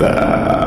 [0.00, 0.59] Puta.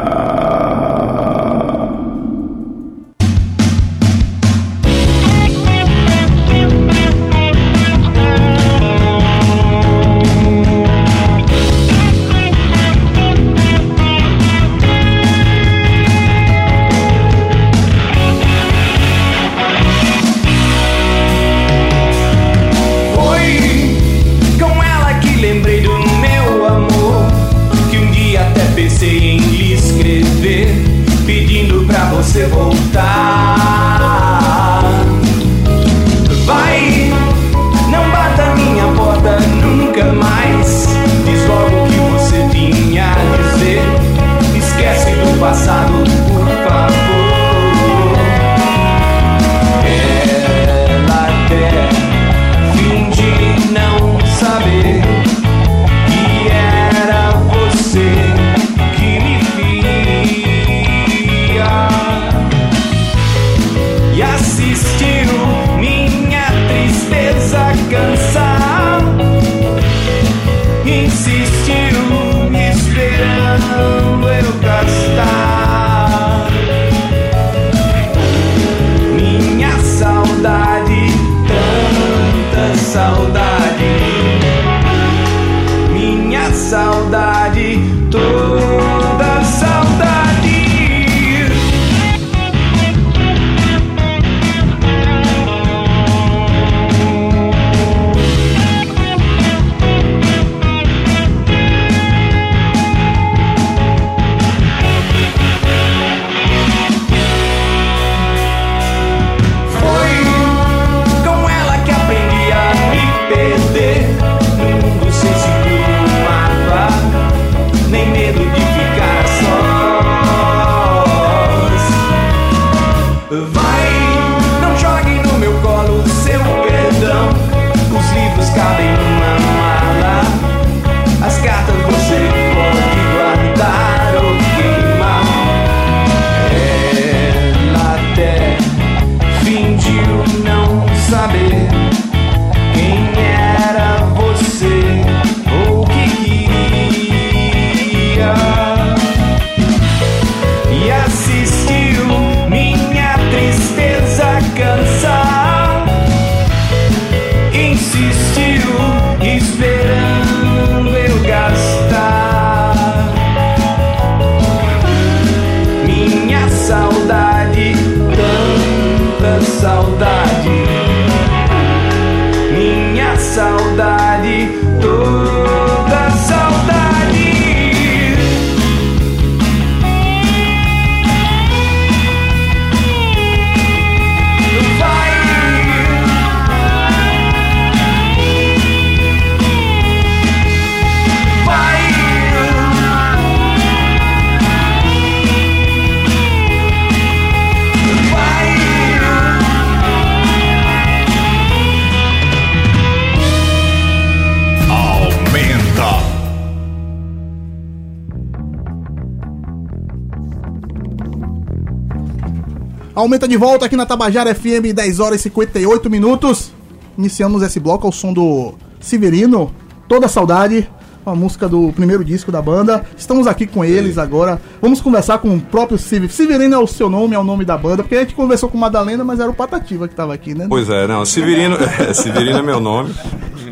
[213.04, 216.54] Aumenta de volta aqui na Tabajara FM, 10 horas e 58 minutos.
[216.98, 219.54] Iniciamos esse bloco ao som do Severino,
[219.90, 220.70] Toda Saudade,
[221.06, 222.86] a música do primeiro disco da banda.
[222.96, 224.42] Estamos aqui com eles agora.
[224.62, 226.14] Vamos conversar com o próprio Severino.
[226.14, 228.58] Severino é o seu nome, é o nome da banda, porque a gente conversou com
[228.58, 230.46] Madalena, mas era o Patativa que estava aqui, né?
[230.48, 232.96] Pois é, não, Severino, é, Severino é meu nome.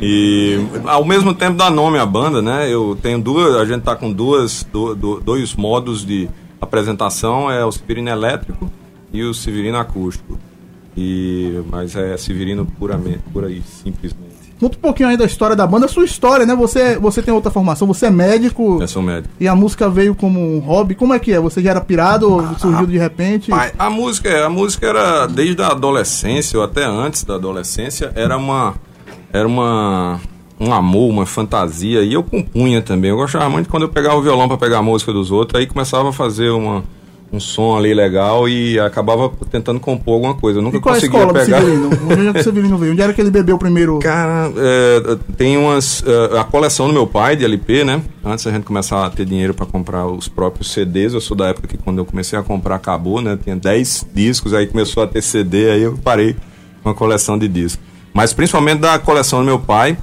[0.02, 2.74] E ao mesmo tempo dá nome à banda, né?
[2.74, 6.30] Eu tenho duas, a gente tá com duas, do, do, dois modos de
[6.62, 8.72] apresentação, é o Severino elétrico
[9.14, 10.38] e o Severino acústico.
[10.96, 14.32] E, mas é Severino puramente, por aí, simplesmente.
[14.60, 16.56] Conta um pouquinho aí da história da banda, a sua história, né?
[16.56, 18.78] Você, você tem outra formação, você é médico.
[18.80, 19.34] Eu sou médico.
[19.40, 20.94] E a música veio como um hobby.
[20.94, 21.40] Como é que é?
[21.40, 23.52] Você já era pirado ou surgiu de repente?
[23.52, 28.38] A, a música, a música era desde a adolescência ou até antes da adolescência, era
[28.38, 28.76] uma
[29.34, 30.20] era uma
[30.60, 33.10] um amor, uma fantasia e eu compunha também.
[33.10, 35.66] Eu gostava muito quando eu pegava o violão para pegar a música dos outros, aí
[35.66, 36.84] começava a fazer uma
[37.32, 40.60] um som ali legal e acabava tentando compor alguma coisa.
[40.60, 41.62] Eu nunca e qual conseguia a escola pegar.
[41.62, 41.90] Severino?
[42.10, 42.92] Onde é que o Severino veio?
[42.92, 44.00] Onde era que ele bebeu primeiro?
[44.00, 46.04] Cara, é, tem umas.
[46.06, 48.02] É, a coleção do meu pai de LP, né?
[48.24, 51.14] Antes a gente começar a ter dinheiro para comprar os próprios CDs.
[51.14, 53.38] Eu sou da época que quando eu comecei a comprar acabou, né?
[53.42, 56.36] Tinha 10 discos, aí começou a ter CD, aí eu parei
[56.84, 57.84] com a coleção de discos.
[58.14, 59.98] Mas principalmente da coleção do meu pai.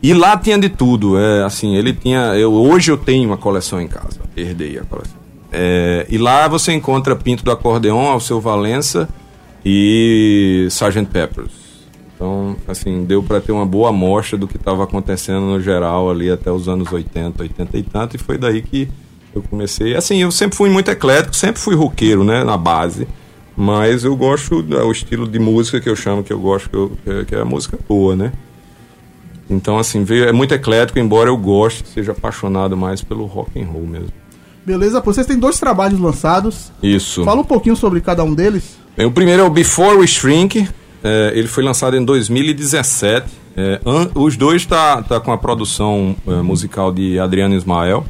[0.00, 1.18] E lá tinha de tudo.
[1.18, 2.36] É, assim, ele tinha.
[2.36, 4.20] Eu, hoje eu tenho uma coleção em casa.
[4.36, 5.17] herdei a coleção.
[5.50, 9.08] É, e lá você encontra Pinto do Acordeon, Alceu Valença
[9.64, 11.06] e Sgt.
[11.06, 11.68] Peppers.
[12.14, 16.30] Então, assim, deu para ter uma boa amostra do que estava acontecendo no geral ali
[16.30, 18.88] até os anos 80, 80 e tanto, e foi daí que
[19.32, 19.94] eu comecei.
[19.94, 23.06] Assim, eu sempre fui muito eclético, sempre fui roqueiro, né, na base.
[23.56, 27.24] Mas eu gosto do estilo de música que eu chamo, que eu gosto, que, eu,
[27.24, 28.32] que é a música boa, né?
[29.50, 33.66] Então, assim, veio, é muito eclético, embora eu goste, seja apaixonado mais pelo rock and
[33.66, 34.12] roll mesmo.
[34.68, 36.70] Beleza, vocês têm dois trabalhos lançados.
[36.82, 37.24] Isso.
[37.24, 38.76] Fala um pouquinho sobre cada um deles.
[38.94, 40.68] Bem, o primeiro é o Before We Shrink.
[41.02, 43.26] É, ele foi lançado em 2017.
[43.56, 48.04] É, an, os dois tá, tá com a produção é, musical de Adriano Ismael.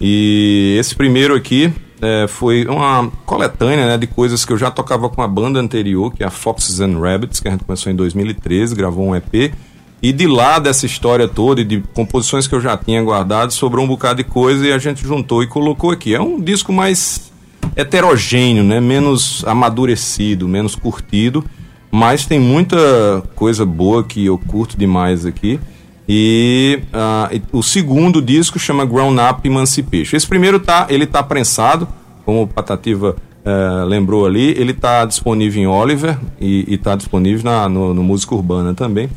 [0.00, 5.08] E esse primeiro aqui é, foi uma coletânea né, de coisas que eu já tocava
[5.08, 7.96] com a banda anterior, que é a Foxes and Rabbits, que a gente começou em
[7.96, 9.52] 2013, gravou um EP.
[10.02, 13.84] E de lá dessa história toda e de composições que eu já tinha guardado, sobrou
[13.84, 16.14] um bocado de coisa e a gente juntou e colocou aqui.
[16.14, 17.30] É um disco mais
[17.76, 18.80] heterogêneo, né?
[18.80, 21.44] menos amadurecido, menos curtido,
[21.90, 25.60] mas tem muita coisa boa que eu curto demais aqui.
[26.08, 30.16] E uh, o segundo disco chama Grown Up Emancipation.
[30.16, 31.86] Esse primeiro tá, ele tá prensado,
[32.24, 33.14] como o Patativa
[33.44, 38.34] uh, lembrou ali, ele tá disponível em Oliver e, está disponível na, no, no Música
[38.34, 39.08] Urbana também.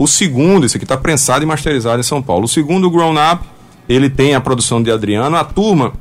[0.00, 2.46] O segundo, esse aqui está prensado e masterizado em São Paulo.
[2.46, 3.44] O segundo, o Grown Up,
[3.86, 5.36] ele tem a produção de Adriano.
[5.36, 5.92] A turma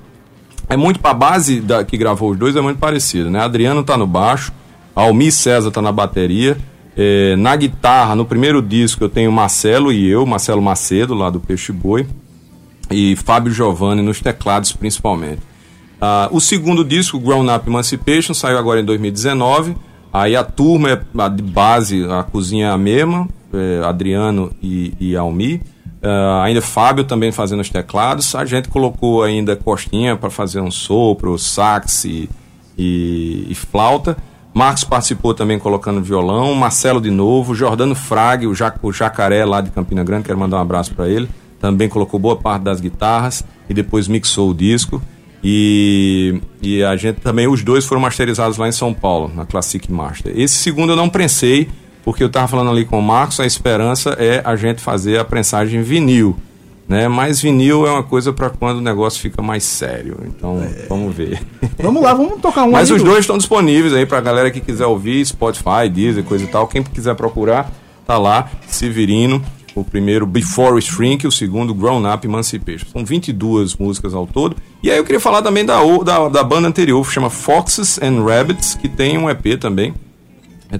[0.69, 3.41] é muito para a base da, que gravou os dois, é muito parecida, né?
[3.41, 4.53] Adriano está no baixo,
[4.95, 6.57] Almi César está na bateria.
[6.95, 11.41] É, na guitarra, no primeiro disco, eu tenho Marcelo e eu, Marcelo Macedo, lá do
[11.41, 12.07] Peixe Boi,
[12.89, 15.41] e Fábio Giovanni nos teclados, principalmente.
[16.01, 19.75] Uh, o segundo disco, Grown Up Emancipation, saiu agora em 2019.
[20.13, 25.15] Aí a turma é de base, a cozinha é a mesma, é, Adriano e, e
[25.15, 25.61] Almi.
[26.01, 28.33] Uh, ainda Fábio também fazendo os teclados.
[28.33, 32.29] A gente colocou ainda Costinha para fazer um sopro, sax e,
[32.77, 34.15] e, e, flauta.
[34.53, 36.55] Marcos participou também colocando violão.
[36.55, 37.53] Marcelo de novo.
[37.53, 41.27] Jordano Frag, o, o Jacaré lá de Campina Grande, quero mandar um abraço para ele.
[41.59, 45.01] Também colocou boa parte das guitarras e depois mixou o disco.
[45.43, 49.91] E, e a gente também, os dois foram masterizados lá em São Paulo, na Classic
[49.91, 50.33] Master.
[50.35, 51.69] Esse segundo eu não prensei,
[52.09, 55.23] porque eu estava falando ali com o Marcos, a esperança é a gente fazer a
[55.23, 56.35] prensagem vinil.
[56.87, 57.07] Né?
[57.07, 60.17] Mas vinil é uma coisa para quando o negócio fica mais sério.
[60.25, 60.87] Então, é.
[60.89, 61.39] vamos ver.
[61.77, 64.59] Vamos lá, vamos tocar um Mas os dois estão disponíveis aí para a galera que
[64.59, 66.65] quiser ouvir, Spotify, Deezer, coisa e tal.
[66.65, 67.71] Quem quiser procurar,
[68.07, 69.39] tá lá, Severino.
[69.75, 72.87] O primeiro Before Shrink, o segundo Grown Up Emancipation.
[72.91, 74.55] São 22 músicas ao todo.
[74.81, 78.25] E aí eu queria falar também da, da, da banda anterior, que chama Foxes and
[78.25, 79.93] Rabbits, que tem um EP também,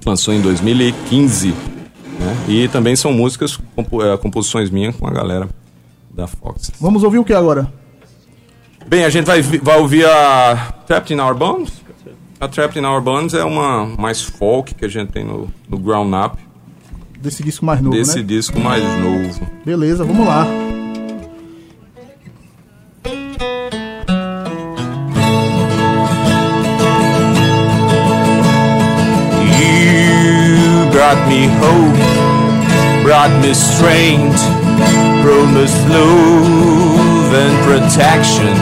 [0.05, 1.49] lançou em 2015.
[1.49, 2.45] Né?
[2.47, 5.47] E também são músicas, compo é, composições minhas com a galera
[6.11, 6.71] da Fox.
[6.79, 7.71] Vamos ouvir o que agora?
[8.87, 11.71] Bem, a gente vai, vai ouvir a Trapped in Our Bones.
[12.39, 15.77] A Trapped in Our Bones é uma mais folk que a gente tem no, no
[15.77, 16.37] Ground Up.
[17.19, 18.23] Desse disco mais novo, Desse né?
[18.23, 19.45] disco mais novo.
[19.65, 20.47] Beleza, vamos lá.
[31.19, 34.41] Brought me hope, brought me strength,
[35.23, 38.55] promised love and protection.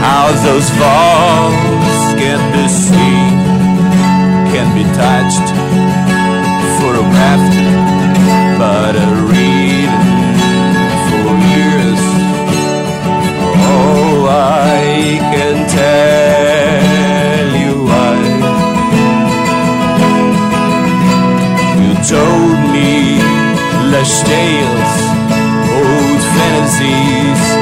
[0.00, 3.36] How those vows can be seen,
[4.52, 5.46] can be touched,
[6.80, 7.56] photographed,
[8.58, 9.33] but a
[23.94, 24.76] their stale
[25.78, 27.53] old fantasies.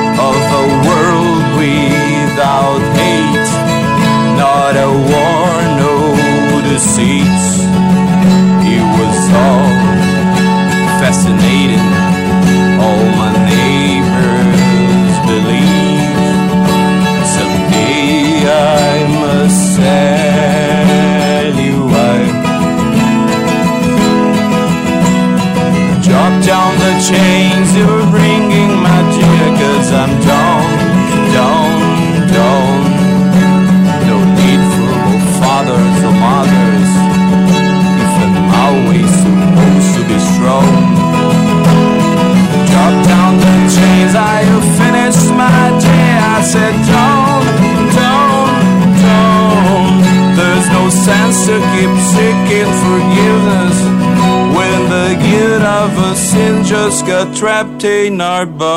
[52.53, 53.79] Seeking forgiveness
[54.57, 58.73] when the guilt of a sin just got trapped in our bones.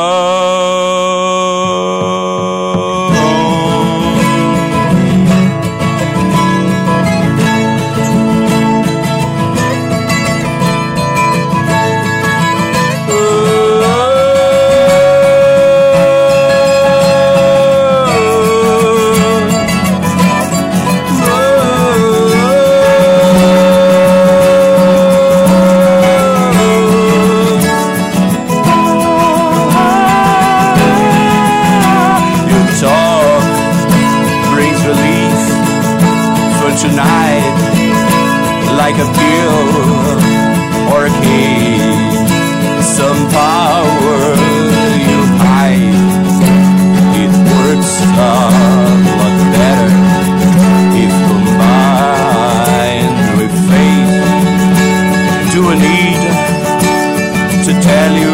[57.65, 58.33] To tell you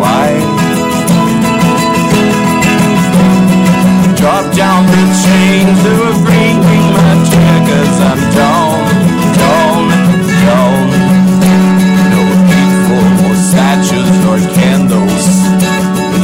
[0.00, 0.28] why?
[4.16, 7.56] Drop down the chains that were bringing my chair
[8.08, 8.76] I'm down,
[9.40, 9.82] down,
[10.44, 10.88] down.
[12.12, 15.26] No need for more statues or candles.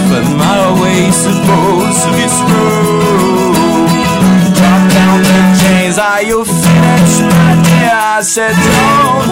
[0.08, 3.56] But my way supposed to be screwed.
[4.56, 7.92] Drop down the chains, are you finished, my dear?
[7.92, 9.31] I said down,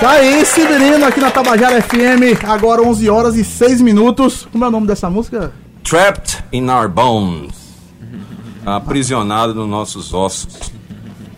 [0.00, 4.48] Tá aí, Severino, aqui na Tabajara FM, agora 11 horas e 6 minutos.
[4.50, 5.52] Como é o nome dessa música?
[5.84, 7.52] Trapped in Our Bones.
[8.64, 10.72] Aprisionado nos nossos ossos.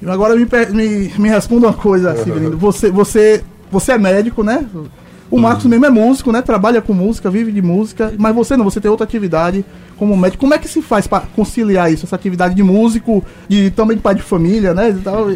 [0.06, 2.56] Agora me, me, me responda uma coisa, Severino.
[2.56, 4.64] Você, você, você é médico, né?
[5.28, 6.40] O Marcos mesmo é músico, né?
[6.40, 9.64] Trabalha com música, vive de música, mas você não, você tem outra atividade
[9.96, 10.40] como médico.
[10.40, 14.02] Como é que se faz para conciliar isso, essa atividade de músico e também de
[14.04, 14.90] pai de família, né?
[14.90, 15.32] E tal?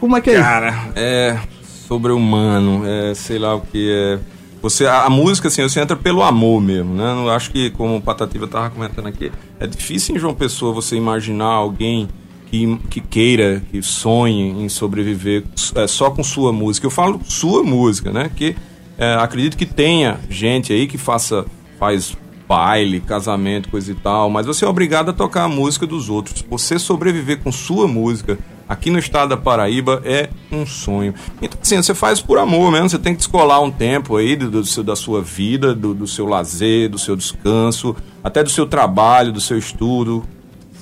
[0.00, 0.42] Como é que é isso?
[0.42, 1.38] Cara, é
[1.86, 4.18] sobre-humano, é sei lá o que é.
[4.62, 7.12] Você, a, a música, assim, você entra pelo amor mesmo, né?
[7.12, 10.96] Eu acho que, como o Patativa tava comentando aqui, é difícil em João Pessoa você
[10.96, 12.08] imaginar alguém
[12.46, 16.86] que, que queira, que sonhe em sobreviver é, só com sua música.
[16.86, 18.30] Eu falo sua música, né?
[18.34, 18.56] Que
[18.96, 21.44] é, acredito que tenha gente aí que faça,
[21.78, 22.16] faz
[22.48, 26.44] baile, casamento, coisa e tal, mas você é obrigado a tocar a música dos outros.
[26.48, 31.14] Você sobreviver com sua música aqui no estado da Paraíba é um sonho.
[31.40, 34.50] Então, assim, você faz por amor mesmo, você tem que descolar um tempo aí do,
[34.50, 38.66] do seu, da sua vida, do, do seu lazer, do seu descanso, até do seu
[38.66, 40.24] trabalho, do seu estudo,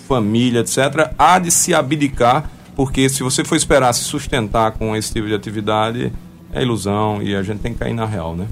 [0.08, 5.12] família, etc., há de se abdicar, porque se você for esperar se sustentar com esse
[5.12, 6.12] tipo de atividade,
[6.52, 8.46] é ilusão e a gente tem que cair na real, né?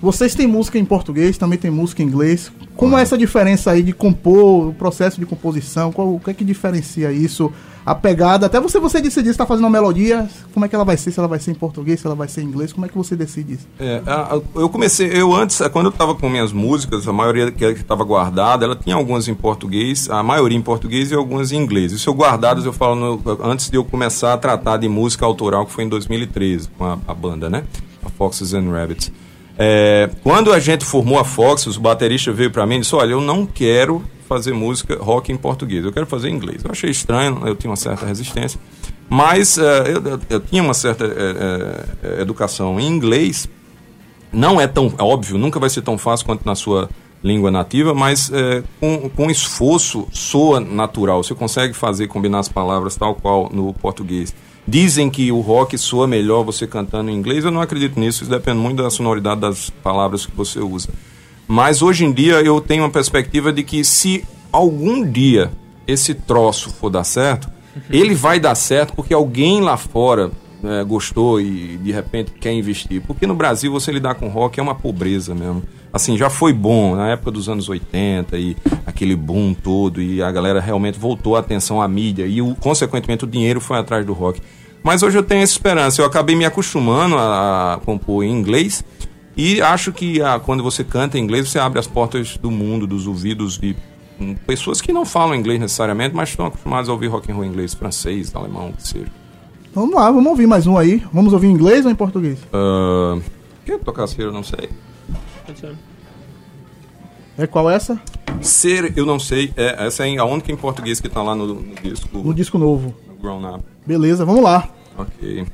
[0.00, 2.52] Vocês têm música em português, também tem música em inglês.
[2.76, 5.90] Como é essa diferença aí de compor, o processo de composição?
[5.90, 7.50] Qual, o que é que diferencia isso?
[7.86, 10.84] A pegada, até você você decidir se está fazendo uma melodia, como é que ela
[10.84, 11.12] vai ser?
[11.12, 12.96] Se ela vai ser em português, se ela vai ser em inglês, como é que
[12.98, 13.66] você decide isso?
[13.78, 17.52] É, a- a- eu comecei, eu antes, quando eu estava com minhas músicas, a maioria
[17.52, 21.56] que estava guardada, ela tinha algumas em português, a maioria em português e algumas em
[21.62, 21.92] inglês.
[21.92, 25.64] Isso eu guardadas, eu falo no- antes de eu começar a tratar de música autoral,
[25.64, 27.62] que foi em 2013, com a, a banda, né?
[28.04, 29.12] A Foxes and Rabbits.
[29.58, 33.12] É, quando a gente formou a Foxes, o baterista veio para mim e disse: Olha,
[33.12, 36.62] eu não quero fazer música rock em português, eu quero fazer em inglês.
[36.64, 38.60] Eu achei estranho, eu tinha uma certa resistência,
[39.08, 43.48] mas é, eu, eu- tinha uma certa é, educação em inglês,
[44.32, 46.90] não é tão óbvio, nunca vai ser tão fácil quanto na sua
[47.24, 51.22] língua nativa, mas é, com, com esforço soa natural.
[51.24, 54.34] Você consegue fazer, combinar as palavras tal qual no português.
[54.68, 58.30] Dizem que o rock soa melhor você cantando em inglês, eu não acredito nisso, isso
[58.30, 60.88] depende muito da sonoridade das palavras que você usa.
[61.46, 65.52] Mas hoje em dia eu tenho uma perspectiva de que se algum dia
[65.86, 67.48] esse troço for dar certo,
[67.88, 70.32] ele vai dar certo porque alguém lá fora
[70.64, 73.00] é, gostou e de repente quer investir.
[73.02, 75.62] Porque no Brasil você lidar com rock é uma pobreza mesmo.
[75.92, 80.30] Assim, já foi bom na época dos anos 80 e aquele boom todo e a
[80.30, 84.12] galera realmente voltou a atenção à mídia e o, consequentemente o dinheiro foi atrás do
[84.12, 84.40] rock.
[84.86, 86.00] Mas hoje eu tenho essa esperança.
[86.00, 88.84] Eu acabei me acostumando a, a compor em inglês
[89.36, 92.86] e acho que ah, quando você canta em inglês você abre as portas do mundo,
[92.86, 93.74] dos ouvidos de
[94.20, 97.44] hum, pessoas que não falam inglês necessariamente, mas estão acostumadas a ouvir rock and roll
[97.44, 99.10] em inglês, francês, alemão, o que seja.
[99.74, 101.02] Vamos lá, vamos ouvir mais um aí.
[101.12, 102.38] Vamos ouvir em inglês ou em português?
[102.44, 103.20] Uh,
[103.64, 104.70] quer tocar ser, eu não sei.
[107.36, 108.00] É qual essa?
[108.40, 109.52] Ser, eu não sei.
[109.56, 112.56] É, essa é a única em português que tá lá no, no disco No disco
[112.56, 112.94] novo.
[113.20, 113.64] Grown Up.
[113.84, 114.75] Beleza, vamos lá.
[114.98, 115.46] Ok.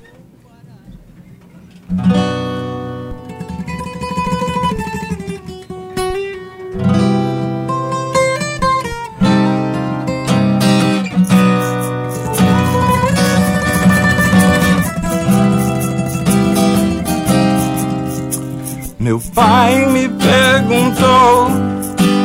[19.00, 21.48] Meu pai me perguntou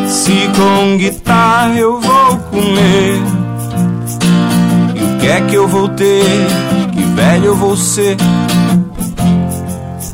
[0.07, 3.19] se com guitarra eu vou comer
[4.95, 6.66] e o que é que eu vou ter
[7.17, 8.15] velho eu vou ser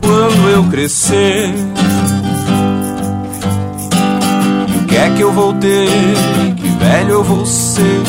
[0.01, 1.49] quando eu crescer.
[4.69, 5.89] E o que é que eu vou ter?
[6.55, 8.01] Que velho eu vou ser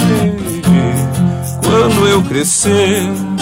[1.60, 3.33] quando eu crescer.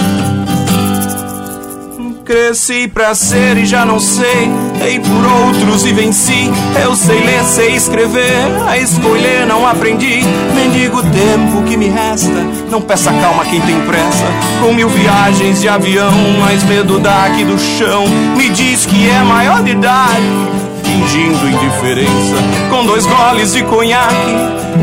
[2.24, 4.50] Cresci pra ser e já não sei.
[4.78, 6.50] Dei por outros e venci.
[6.82, 8.46] Eu sei ler, sei escrever.
[8.66, 10.22] A escolher não aprendi.
[10.54, 12.42] Mendigo tempo que me resta.
[12.70, 14.26] Não peça calma quem tem pressa.
[14.60, 18.04] Com mil viagens de avião, mais medo daqui do chão.
[18.36, 22.36] Me diz que é maior de idade fingindo indiferença.
[22.68, 24.34] Com dois goles de conhaque,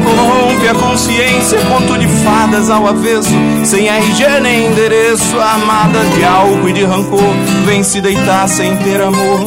[0.04, 1.60] corrompe a consciência.
[1.66, 3.30] Conto de fadas ao avesso,
[3.64, 5.40] sem RG nem endereço.
[5.40, 7.34] Armada de álcool e de rancor,
[7.66, 9.44] vem se deitar sem ter amor.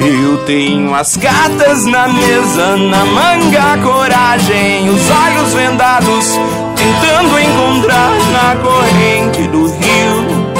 [0.00, 6.40] Eu tenho as cartas na mesa, na manga a coragem, os olhos vendados,
[6.74, 10.52] tentando encontrar na corrente do rio,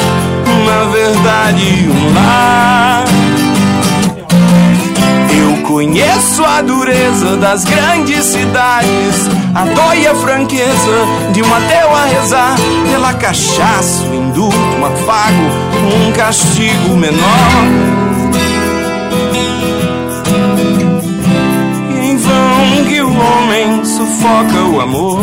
[0.67, 3.00] na verdade, um lar.
[5.33, 11.95] Eu conheço a dureza das grandes cidades, a dor e a franqueza de um ateu
[11.95, 12.57] a rezar
[12.91, 15.45] pela cachaça, o indulto, um afago,
[16.09, 17.21] um castigo menor.
[22.03, 25.21] Em vão que o homem sufoca o amor.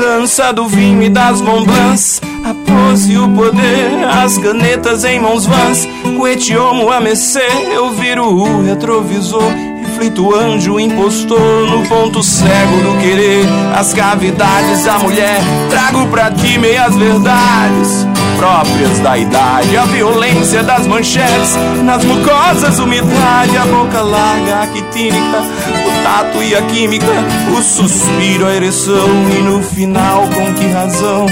[0.00, 5.46] Dança do vinho e das bombans, a pose e o poder, as canetas em mãos
[5.46, 5.84] vãs,
[6.16, 9.50] com etiomo a mecer, eu viro o retrovisor,
[9.82, 16.56] reflito anjo impostor no ponto cego do querer, as cavidades da mulher, trago pra ti
[16.56, 18.06] meias verdades
[18.38, 25.40] próprias da idade, a violência das manchetes, nas mucosas umidade, a boca larga, a quitínica,
[25.40, 27.06] o tato e a química,
[27.58, 31.26] o suspiro, a ereção e no final com que razão?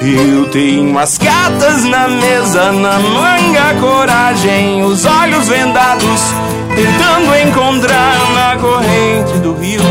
[0.00, 6.20] Eu tenho as cartas na mesa, na manga coragem, os olhos vendados,
[6.74, 9.82] tentando encontrar na corrente do rio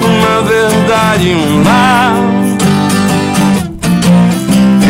[0.00, 2.16] uma verdade, um lar.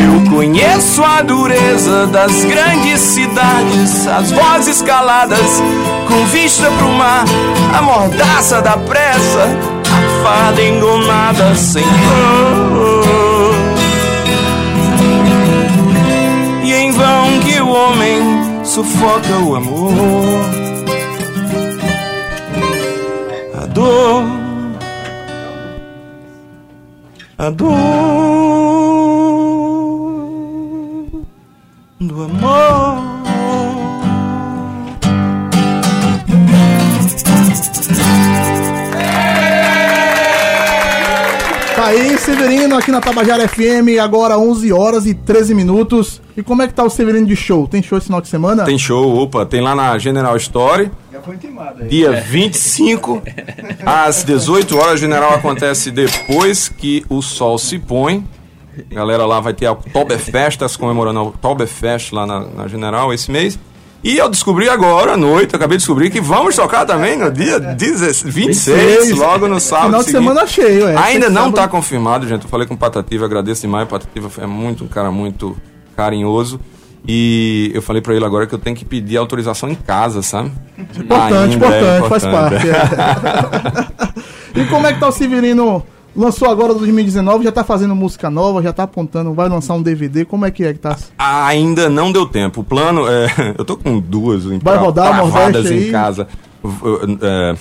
[0.04, 5.60] Eu conheço a dureza das grandes cidades, as vozes caladas,
[6.06, 7.24] com vista pro mar,
[7.76, 9.48] a mordaça da pressa,
[9.90, 11.84] a fada engomada sem
[17.96, 19.94] homem sufoca o amor,
[23.54, 24.24] a dor,
[27.38, 27.76] a dor
[31.98, 33.15] do amor.
[42.26, 46.20] Severino, aqui na Tabajara FM, agora 11 horas e 13 minutos.
[46.36, 47.68] E como é que tá o Severino de show?
[47.68, 48.64] Tem show esse final de semana?
[48.64, 50.90] Tem show, opa, tem lá na General Store.
[51.88, 53.22] Dia 25,
[53.86, 54.98] às 18 horas.
[54.98, 58.24] General acontece depois que o sol se põe.
[58.90, 62.66] A galera lá vai ter a Oktoberfest, tá se comemorando a Oktoberfest lá na, na
[62.66, 63.56] General esse mês.
[64.08, 67.28] E eu descobri agora à noite, eu acabei de descobrir que vamos tocar também no
[67.30, 69.86] dia 16 26, logo no sábado.
[69.86, 70.22] Final de seguinte.
[70.22, 70.96] semana cheio, é.
[70.96, 72.44] Ainda não Sábado- tá confirmado, gente.
[72.44, 73.84] Eu falei com o Patativa, agradeço demais.
[73.84, 75.56] O Patativa é muito um cara muito
[75.96, 76.60] carinhoso.
[77.08, 80.52] E eu falei pra ele agora que eu tenho que pedir autorização em casa, sabe?
[80.78, 82.68] Importante, Ainda é importante, faz parte.
[84.54, 84.60] é.
[84.60, 85.84] e como é que tá o Severino?
[86.16, 90.24] Lançou agora 2019, já tá fazendo música nova, já tá apontando, vai lançar um DVD,
[90.24, 90.96] como é que é que tá?
[91.18, 92.62] Ainda não deu tempo.
[92.62, 93.26] O plano é.
[93.58, 95.88] Eu tô com duas Vai rodar travadas Nordeste aí?
[95.88, 96.26] em casa.
[97.22, 97.54] É,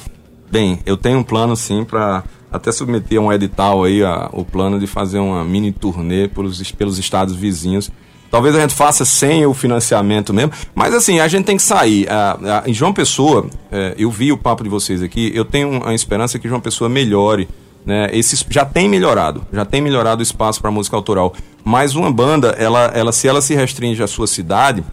[0.50, 4.80] bem, eu tenho um plano sim pra até submeter um edital aí, a- o plano
[4.80, 7.92] de fazer uma mini turnê pelos, pelos estados vizinhos.
[8.32, 12.08] Talvez a gente faça sem o financiamento mesmo, mas assim, a gente tem que sair.
[12.10, 15.86] Ah, ah, em João Pessoa, é, eu vi o papo de vocês aqui, eu tenho
[15.86, 17.48] a esperança que João Pessoa melhore
[17.86, 18.10] né?
[18.12, 21.34] Esse já tem melhorado, já tem melhorado o espaço para música autoral.
[21.64, 24.84] Mas uma banda, ela, ela, se ela se restringe à sua cidade,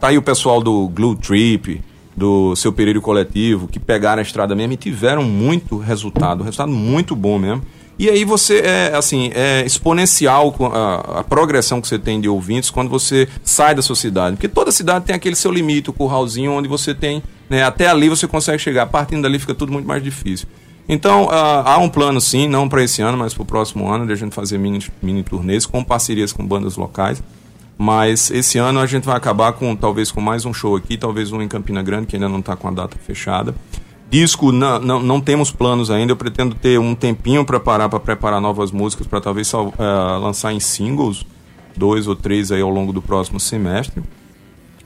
[0.00, 1.82] tá aí o pessoal do Glue Trip,
[2.16, 7.14] do Seu Pereiro Coletivo, que pegaram a estrada mesmo e tiveram muito resultado, resultado muito
[7.14, 7.62] bom mesmo.
[7.98, 12.68] E aí você é assim, é exponencial a, a progressão que você tem de ouvintes
[12.68, 14.36] quando você sai da sua cidade.
[14.36, 18.10] Porque toda cidade tem aquele seu limite, o curralzinho onde você tem, né, até ali
[18.10, 20.46] você consegue chegar, partindo dali fica tudo muito mais difícil.
[20.88, 24.06] Então, ah, há um plano sim, não para esse ano, mas para o próximo ano,
[24.06, 27.22] de a gente fazer mini, mini turnês com parcerias com bandas locais.
[27.78, 31.32] Mas esse ano a gente vai acabar com talvez com mais um show aqui, talvez
[31.32, 33.54] um em Campina Grande, que ainda não está com a data fechada.
[34.08, 36.12] Disco, não, não, não temos planos ainda.
[36.12, 39.58] Eu pretendo ter um tempinho para parar para preparar novas músicas para talvez eh,
[40.20, 41.26] lançar em singles,
[41.76, 44.02] dois ou três aí ao longo do próximo semestre.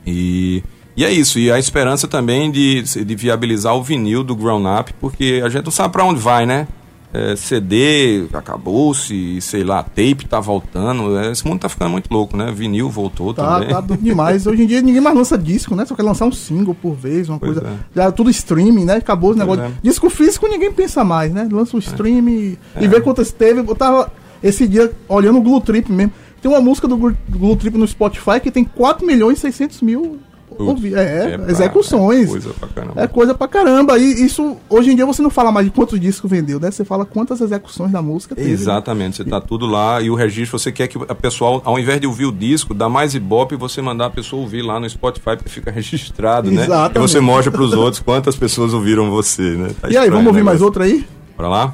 [0.05, 0.63] E,
[1.01, 1.37] e é isso.
[1.39, 5.65] E a esperança também de, de viabilizar o vinil do Grown Up, porque a gente
[5.65, 6.67] não sabe para onde vai, né?
[7.13, 11.17] É, CD acabou-se, sei lá, tape tá voltando.
[11.17, 12.51] é, esse mundo tá ficando muito louco, né?
[12.55, 13.69] Vinil voltou Tá, também.
[13.69, 14.47] tá doido demais.
[14.47, 15.85] Hoje em dia ninguém mais lança disco, né?
[15.85, 17.67] Só quer lançar um single por vez, uma Pois coisa.
[17.67, 17.73] é.
[17.95, 18.95] Já é tudo streaming, né?
[18.95, 19.65] Acabou os negócios.
[19.67, 19.71] é.
[19.83, 21.49] Disco físico ninguém pensa mais, né?
[21.51, 23.59] Lança o streaming e vê quantas teve.
[23.59, 24.11] Eu tava
[24.41, 26.13] esse dia olhando o Glue Trip mesmo.
[26.41, 30.17] Tem uma música do Glue Trip no Spotify que tem 4 milhões e 600 mil
[30.57, 32.25] ouvi- é, pra- execuções.
[32.27, 33.01] É coisa pra caramba.
[33.01, 33.97] É coisa pra caramba.
[33.97, 36.69] E isso, hoje em dia, você não fala mais de quantos discos vendeu, né?
[36.71, 38.47] Você fala quantas execuções da música teve.
[38.47, 38.53] né?
[38.53, 41.99] Exatamente, você tá tudo lá e o registro, você quer que a pessoa, ao invés
[41.99, 44.89] de ouvir o disco, dá mais ibope e você mandar a pessoa ouvir lá no
[44.89, 46.63] Spotify porque fica registrado, né?
[46.63, 46.97] Exatamente.
[46.97, 49.71] E você mostra pros outros quantas pessoas ouviram você, né?
[49.81, 50.65] Tá E aí, vamos ouvir mais negócio.
[50.65, 51.05] outra aí?
[51.37, 51.73] Bora lá?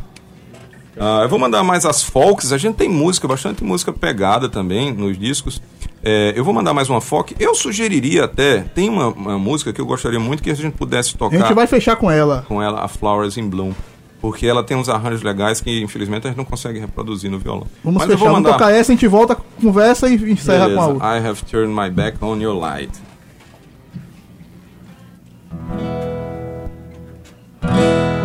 [1.00, 2.52] Ah, eu vou mandar mais as folks.
[2.52, 5.62] A gente tem música, bastante música pegada também nos discos.
[6.10, 7.36] É, eu vou mandar mais uma folk.
[7.38, 11.14] Eu sugeriria até, tem uma, uma música que eu gostaria muito que a gente pudesse
[11.16, 12.46] A tocar gente vai fechar com ela.
[12.48, 13.74] com ela, a Flowers in Bloom.
[14.22, 17.68] Porque ela tem uns arranjos legais que, infelizmente, a gente não consegue reproduzir no violão.
[17.84, 18.58] Vamos Mas eu fechar, vou vamos mandar.
[18.58, 20.76] tocar essa, a gente volta, conversa e encerra Beleza.
[20.78, 21.18] com a outra.
[21.18, 22.92] I have turned my back on your light.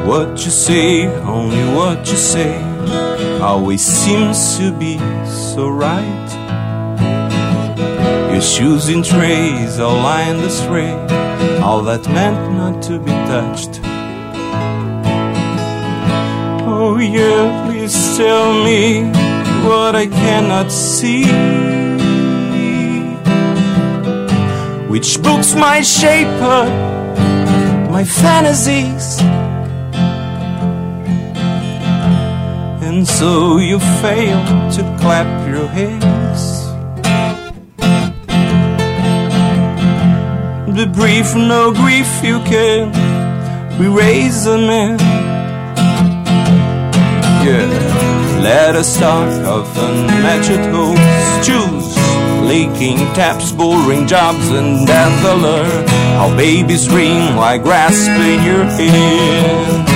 [0.07, 2.61] What you say, only what you say,
[3.41, 6.42] always seems to be so right.
[8.43, 10.93] Shoes in trays, all lined astray,
[11.61, 13.81] all that meant not to be touched.
[16.67, 19.05] Oh, yeah, please tell me
[19.67, 21.25] what I cannot see.
[24.89, 26.69] Which books might shape up
[27.91, 29.21] my fantasies.
[32.83, 34.41] And so you fail
[34.73, 36.22] to clap your hands.
[40.75, 42.89] The brief, no grief, you can
[43.79, 44.99] erase a man.
[47.45, 51.47] Yeah, let us talk of unmatched hopes.
[51.47, 51.93] Choose
[52.49, 55.65] leaking taps, boring jobs, and dazzler.
[56.17, 59.89] How babies ring like grasping your hand.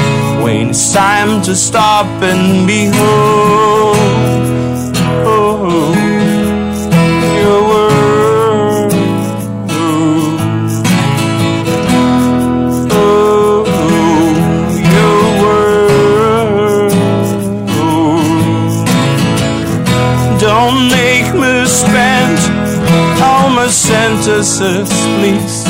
[0.45, 3.96] When it's time to stop and behold,
[23.77, 25.65] sentences, please.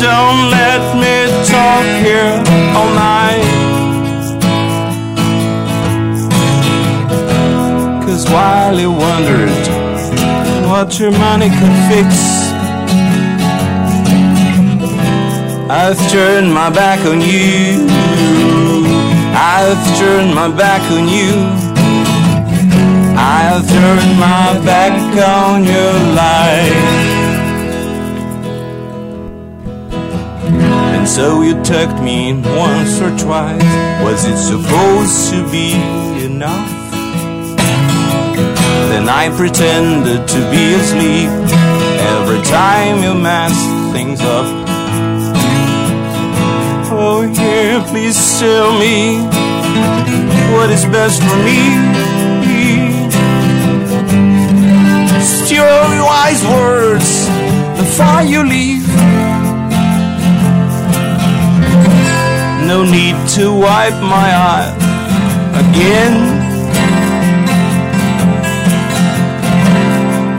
[0.00, 2.32] Don't let me talk here
[2.76, 3.44] all night.
[8.04, 9.50] Cause while you wondered
[10.70, 12.08] what your money could fix,
[15.68, 17.86] I've turned my back on you.
[19.36, 21.63] I've turned my back on you.
[23.26, 27.14] I've turned my back on your life.
[30.94, 33.62] And so you tucked me in once or twice.
[34.04, 35.72] Was it supposed to be
[36.22, 36.68] enough?
[38.90, 41.30] Then I pretended to be asleep
[42.12, 44.46] every time you messed things up.
[46.92, 49.16] Oh, yeah, please tell me
[50.54, 52.23] what is best for me.
[55.50, 55.62] Your
[56.02, 57.28] wise words
[57.78, 58.88] before you leave.
[62.66, 64.72] No need to wipe my eye
[65.68, 66.14] again.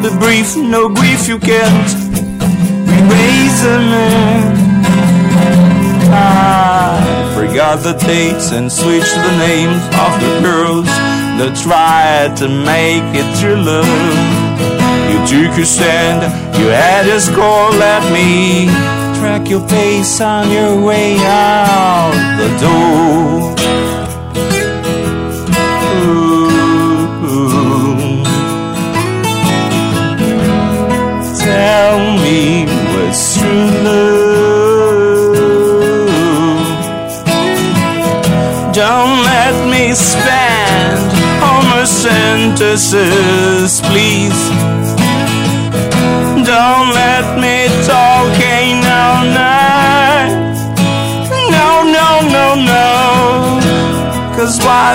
[0.02, 1.94] The brief, no grief you can't
[2.90, 4.66] erase a man.
[6.12, 10.88] I forgot the dates and switched the names of the girls
[11.38, 14.45] that tried to make it through love.
[15.28, 16.22] Your stand,
[16.60, 18.68] you had a score, let me
[19.20, 23.56] track your pace on your way out the door.
[31.40, 35.36] Tell me what's true love.
[38.74, 41.12] Don't let me spend
[41.42, 44.75] all my sentences, please.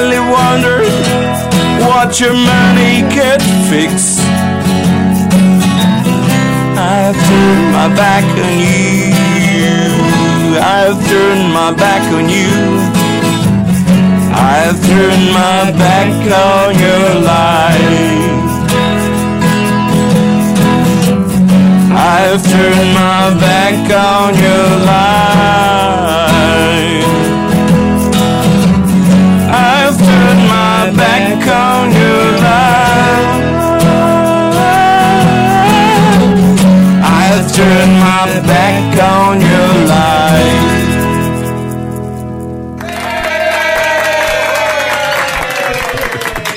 [0.00, 0.88] Sadly wondered
[1.86, 4.18] what your money could fix.
[6.78, 9.90] I've turned my back on you.
[10.58, 12.52] I've turned my back on you.
[14.32, 16.12] I've turned my back
[16.48, 18.40] on your life.
[21.92, 26.29] I've turned my back on your life.
[31.20, 33.40] My back on your life.
[37.02, 40.80] I've turned my back on your life.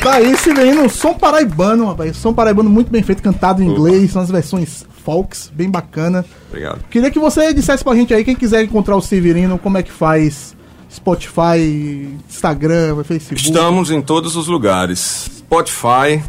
[0.02, 2.18] Tá aí, Severino, som paraibano, rapaz.
[2.18, 6.26] Som paraibano muito bem feito, cantado em inglês, são as versões folks, bem bacana.
[6.50, 6.84] Obrigado.
[6.90, 9.92] Queria que você dissesse pra gente aí, quem quiser encontrar o Severino, como é que
[9.92, 10.56] faz?
[10.94, 13.42] Spotify, Instagram, Facebook.
[13.42, 15.30] Estamos em todos os lugares.
[15.40, 16.24] Spotify,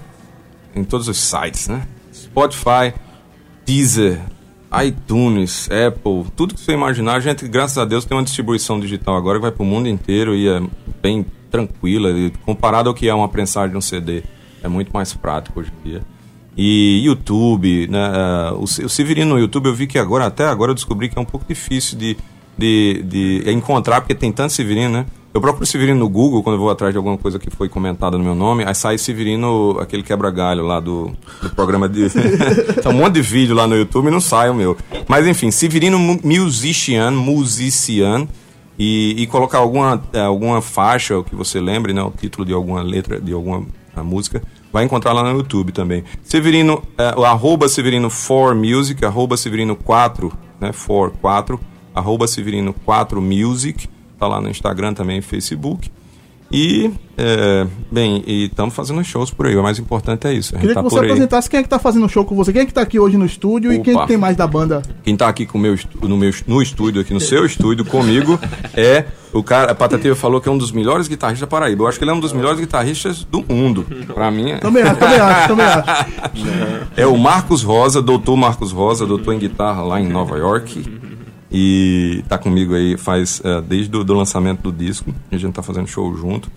[0.74, 1.86] em todos os sites, né?
[2.12, 2.94] Spotify,
[3.66, 4.20] Deezer,
[4.84, 7.14] iTunes, Apple, tudo que você imaginar.
[7.16, 10.34] A gente, graças a Deus, tem uma distribuição digital agora que vai pro mundo inteiro
[10.34, 10.60] e é
[11.02, 12.08] bem tranquila.
[12.44, 14.22] Comparado ao que é uma prensagem de um CD,
[14.62, 16.02] é muito mais prático hoje em dia.
[16.56, 18.50] E YouTube, né?
[18.58, 21.18] o, Se- o Severino no YouTube, eu vi que agora, até agora, eu descobri que
[21.18, 22.16] é um pouco difícil de,
[22.56, 25.06] de, de encontrar, porque tem tanto Severino, né?
[25.32, 28.16] Eu procuro Severino no Google quando eu vou atrás de alguma coisa que foi comentada
[28.16, 31.10] no meu nome, aí sai Severino, aquele quebra-galho lá do,
[31.42, 32.08] do programa de.
[32.80, 34.76] tem um monte de vídeo lá no YouTube e não sai o meu.
[35.08, 38.28] Mas enfim, Severino Mu- Musician, Musician,
[38.78, 42.02] e, e colocar alguma, eh, alguma faixa, que você lembre, né?
[42.02, 43.64] O título de alguma letra, de alguma
[44.04, 44.40] música,
[44.72, 46.04] vai encontrar lá no YouTube também.
[46.22, 46.82] Severino,
[47.16, 50.70] o arroba Severino 4 Music, arroba Severino 4, né?
[50.72, 51.60] 4, 4,
[51.94, 55.90] arroba Severino 4 Music, tá lá no Instagram também, Facebook.
[56.50, 59.56] E, eh, bem, e estamos fazendo shows por aí.
[59.56, 60.54] O mais importante é isso.
[60.54, 62.62] A Queria tá que você apresentasse quem é que tá fazendo show com você, quem
[62.62, 64.04] é que tá aqui hoje no estúdio e quem é Opa.
[64.04, 64.82] que tem mais da banda.
[65.02, 68.38] Quem tá aqui com meu, no, meu, no estúdio, aqui no seu estúdio, comigo,
[68.74, 69.72] é o cara.
[69.72, 71.82] A Patativa falou que é um dos melhores guitarristas da Paraíba.
[71.82, 73.84] Eu acho que ele é um dos melhores guitarristas do mundo.
[74.14, 76.86] Pra mim, é, Também acho, também acho, também acho.
[76.96, 80.84] é o Marcos Rosa, doutor Marcos Rosa, doutor em guitarra lá em Nova York.
[81.56, 85.14] E tá comigo aí faz é, desde o lançamento do disco.
[85.30, 86.50] A gente tá fazendo show junto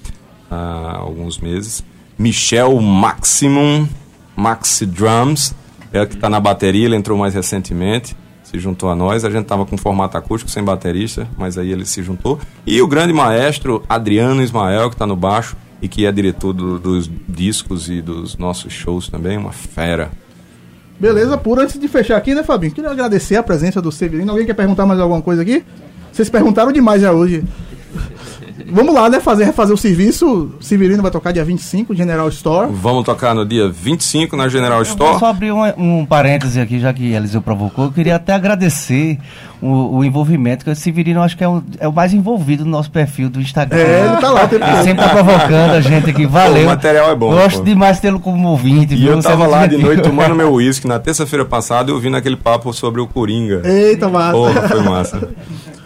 [0.50, 1.84] há alguns meses.
[2.18, 3.88] Michel Maximum,
[4.36, 5.54] Maxi Drums,
[5.94, 9.24] é que tá na bateria, ele entrou mais recentemente, se juntou a nós.
[9.24, 12.40] A gente tava com formato acústico, sem baterista, mas aí ele se juntou.
[12.66, 16.80] E o grande maestro Adriano Ismael, que tá no baixo e que é diretor do-
[16.80, 20.12] dos discos e dos nossos shows também, uma fera.
[21.00, 22.74] Beleza, por antes de fechar aqui, né, Fabinho?
[22.74, 24.32] Queria agradecer a presença do Severino.
[24.32, 25.64] Alguém quer perguntar mais alguma coisa aqui?
[26.12, 27.44] Vocês perguntaram demais já hoje.
[28.72, 29.20] Vamos lá, né?
[29.20, 30.52] Fazer, refazer o serviço.
[30.60, 32.70] Severino vai tocar dia 25, General Store.
[32.72, 35.20] Vamos tocar no dia 25 na General Eu vou Store.
[35.20, 37.86] só abrir um, um parêntese aqui, já que Eliseu provocou.
[37.86, 39.18] Eu queria até agradecer
[39.62, 42.66] o, o envolvimento, que o Severino eu acho que é, o- é o mais envolvido
[42.66, 43.78] no nosso perfil do Instagram.
[43.80, 46.26] É, ele tá lá Ele sempre tá provocando a gente aqui.
[46.28, 46.64] Valeu.
[46.64, 47.64] O material é bom, Gosto pô.
[47.64, 48.94] demais de tê-lo como ouvinte.
[48.94, 49.14] E viu?
[49.14, 50.88] eu é tava muito lá de noite tomando meu uísque.
[50.88, 53.62] Na terça-feira passada eu vi naquele papo sobre o Coringa.
[53.66, 54.32] Eita, massa.
[54.34, 55.30] Porra, foi massa.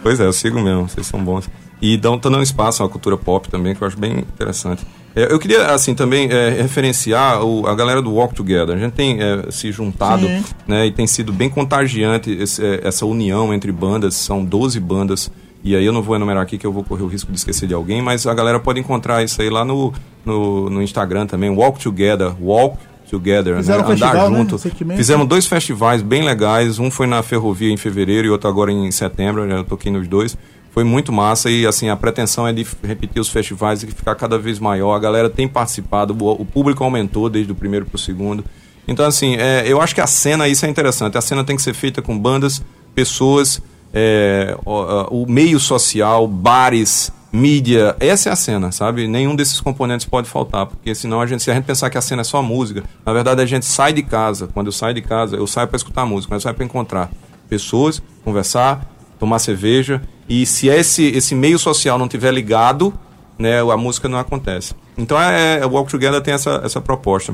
[0.02, 1.48] Pois é, eu sigo mesmo, vocês são bons.
[1.82, 4.86] E dão, dando espaço à cultura pop também, que eu acho bem interessante.
[5.16, 8.74] É, eu queria, assim, também é, referenciar o- a galera do Walk Together.
[8.74, 10.44] A gente tem é, se juntado, Sim.
[10.66, 14.14] né, e tem sido bem contagiante esse- é, essa união entre bandas.
[14.14, 15.30] São 12 bandas.
[15.64, 17.66] E aí eu não vou enumerar aqui que eu vou correr o risco de esquecer
[17.68, 19.92] de alguém, mas a galera pode encontrar isso aí lá no,
[20.24, 22.78] no, no Instagram também, Walk Together, Walk
[23.10, 23.88] Together, Fizeram né?
[23.88, 24.52] um andar festival, né, junto.
[24.56, 24.96] recentemente.
[24.98, 28.90] Fizemos dois festivais bem legais, um foi na Ferrovia em fevereiro e outro agora em
[28.90, 30.36] setembro, eu toquei nos dois.
[30.72, 34.38] Foi muito massa e assim, a pretensão é de repetir os festivais e ficar cada
[34.38, 34.94] vez maior.
[34.94, 38.42] A galera tem participado, o, público aumentou desde o primeiro para o segundo.
[38.88, 41.18] Então, assim, é, eu acho que a cena, isso é interessante.
[41.18, 42.62] A cena tem que ser feita com bandas,
[42.94, 43.60] pessoas,
[43.92, 47.96] é, o, o meio social, bares, mídia.
[47.98, 49.06] Essa é a cena, sabe?
[49.08, 52.02] Nenhum desses componentes pode faltar, porque senão a gente, se a gente pensar que a
[52.02, 54.48] cena é só música, na verdade a gente sai de casa.
[54.52, 57.10] Quando eu saio de casa, eu saio para escutar música, mas eu saio para encontrar
[57.48, 58.91] pessoas, conversar,
[59.22, 60.02] tomar cerveja.
[60.28, 62.92] E se esse, esse meio social não tiver ligado,
[63.38, 64.74] né, a música não acontece.
[64.98, 67.32] Então é, é, o Walk Together tem essa, essa proposta.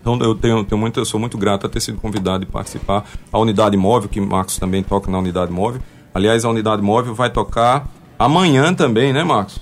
[0.00, 3.04] Então eu tenho, tenho muito, eu sou muito grato a ter sido convidado e participar.
[3.32, 5.82] A unidade móvel, que Marcos também toca na unidade móvel.
[6.14, 9.58] Aliás, a unidade móvel vai tocar amanhã também, né, Marcos?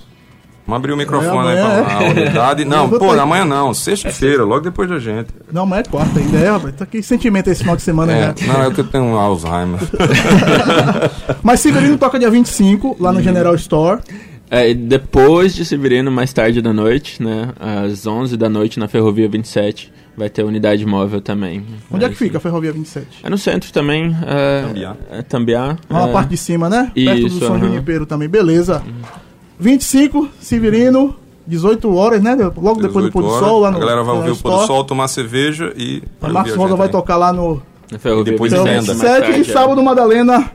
[0.67, 2.09] Vamos abrir o microfone É, aí amanhã, para a é.
[2.09, 2.65] unidade.
[2.65, 5.27] Não, pô, ter- amanhã não, sexta-feira, logo depois da gente.
[5.51, 6.75] Não, mas é quarta ainda, é, rapaz.
[6.75, 8.35] Tá que sentimento esse final de semana, É, né?
[8.47, 9.79] não, é que eu tenho Alzheimer.
[11.43, 14.01] Mas Severino toca dia 25, lá no General Store.
[14.49, 17.49] É, e depois de Severino, mais tarde da noite, né?
[17.59, 21.63] Às 11 da noite na Ferrovia 27, vai ter unidade móvel também.
[21.91, 23.07] Onde é que Aí, fica a Ferrovia 27?
[23.23, 24.15] É no centro também.
[24.25, 24.95] É, Tambiá.
[25.11, 25.77] É, Tambiá.
[25.89, 26.91] Lá na é, parte de cima, né?
[26.93, 27.67] Perto do Isso, São aham.
[27.67, 28.83] Junipero também, beleza.
[29.59, 31.15] 25, Severino,
[31.47, 32.35] 18 horas, né?
[32.35, 33.77] Logo depois do 18 pôr do sol lá no.
[33.77, 36.03] A galera vai ouvir o pôr do sol, tomar cerveja e.
[36.21, 38.93] A a Rosa vai tocar lá no E depois Então, emenda.
[38.93, 39.43] 27 e é.
[39.43, 40.51] sábado Madalena.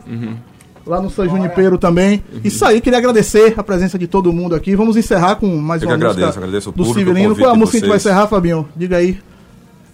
[0.86, 2.24] Lá no São Junipero também.
[2.42, 4.74] Isso aí, queria agradecer a presença de todo mundo aqui.
[4.74, 7.34] Vamos encerrar com mais Eu uma que agradeço, música agradeço o do público, Severino.
[7.34, 8.68] o Qual é a música que a gente vai de encerrar, Fabinho?
[8.74, 9.18] Diga aí.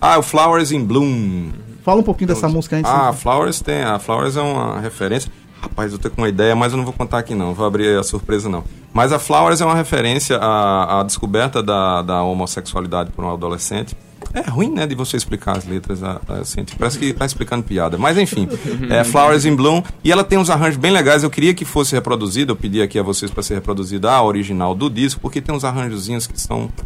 [0.00, 1.48] Ah, o Flowers in Bloom.
[1.82, 2.90] Fala um pouquinho dessa música antes.
[2.90, 3.82] Ah, a Flowers tem.
[3.82, 5.30] A Flowers é uma referência.
[5.60, 7.52] Rapaz, eu tô com uma ideia, mas eu não vou contar aqui não.
[7.54, 8.62] Vou abrir a surpresa não.
[8.92, 13.96] Mas a Flowers é uma referência à, à descoberta da, da homossexualidade por um adolescente.
[14.32, 17.62] É ruim, né, de você explicar as letras a- a- assim, parece que tá explicando
[17.62, 17.96] piada.
[17.96, 18.48] Mas enfim,
[18.90, 19.82] é Flowers in Bloom.
[20.04, 21.22] E ela tem uns arranjos bem legais.
[21.22, 24.74] Eu queria que fosse reproduzida, eu pedi aqui a vocês para ser reproduzida a original
[24.74, 26.68] do disco, porque tem uns arranjozinhos que são.
[26.68, 26.84] que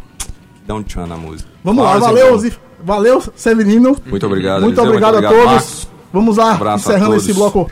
[0.67, 1.49] dão um tchan na música.
[1.63, 2.37] Vamos lá, Flowers in valeu.
[2.39, 3.97] Zif- valeu, Severino.
[4.05, 5.53] Muito obrigado, Muito Eliseu, obrigado a obrigado, todos.
[5.53, 5.87] Marcos.
[6.13, 7.69] Vamos lá, a encerrando esse bloco